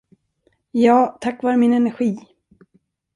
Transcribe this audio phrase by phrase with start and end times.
[0.71, 2.17] Ja, tack vare min energi.